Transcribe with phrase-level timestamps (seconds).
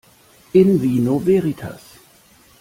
[0.61, 1.87] In vino veritas.